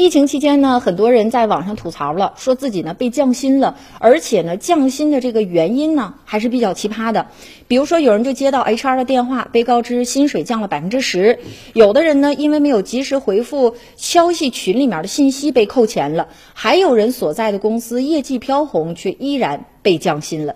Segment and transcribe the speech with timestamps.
[0.00, 7.26] 疫情期间呢，很多人在网上吐槽了，说自己呢被降薪了，而且呢降薪的这个原因呢还是比较奇葩的。
[7.66, 11.40] 比如说，有人就接到 HR 的电话，被告知薪水降了百分之十；
[11.72, 20.54] 有的人呢因为没有及时回复消息群里面的信息被扣钱了；还有人所在的公司业绩飘红，却依然被降薪了。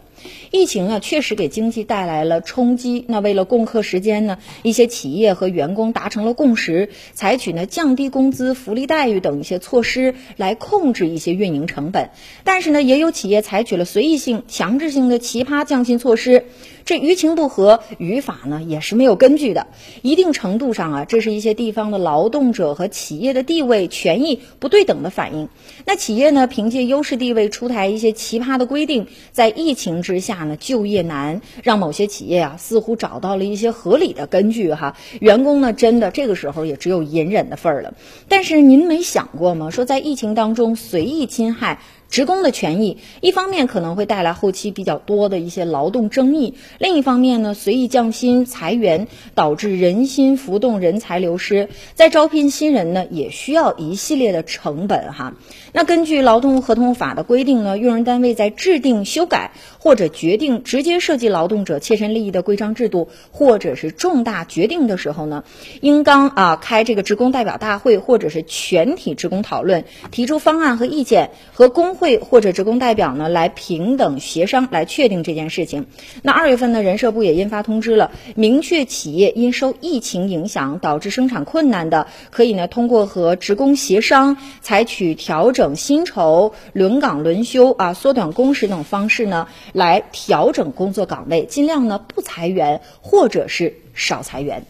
[0.50, 3.05] 疫情啊，确实给经济带来了冲击。
[3.09, 12.10] 那为了共克时艰呢，一些企业和员工达成了共识，采取呢降低工资、福利待遇等一些措施来控制一些运营成本。
[12.45, 16.45] 但是呢，也有企业采取了随意性、强制性的奇葩降薪措施。
[16.84, 19.68] 这于情不合，语法呢也是没有根据的。
[20.02, 25.48] 一定程度上啊，这是一些地方的劳动者和企业的地位、权益不对等的反应。
[25.87, 34.95] 那企业呢，凭借优势地位出台一些奇葩的规定，在疫情之之下呢，就业难，让某些企业啊似乎找到了一些合理的根据哈。
[35.21, 37.95] 员工呢，真的这个时候也只有隐忍的份儿了。
[38.29, 39.71] 但是您没想过吗？
[39.71, 41.79] 说在疫情当中随意侵害。
[42.13, 55.32] 职工的权益，一方面可能会带来后期比较多的一些劳动争议，另一方面呢，随意降薪裁员导致人心浮动、人才流失，在招聘新人呢，也需要一系列的成本哈。
[55.73, 65.44] 那根据劳动合同法的规定呢，用人单位在制定、修改或者决定直接涉及劳动者切身利益的规章制度，或者是重大决定的时候呢，
[65.81, 71.97] 应当啊开这个职工代表大会或者是全体职工讨论，提出方案和意见和工。
[72.03, 75.86] 会或者职工代表呢来平等协商来确定这件事情。
[76.22, 94.66] 那二月份呢，人社部也印发通知了，明确企业因受疫情影响导致生产困难的，可以呢通过和职工协商，采取调整薪酬、轮岗轮休啊、缩短工时等方式呢来调整工作岗位，尽量呢不裁员或者是少裁员。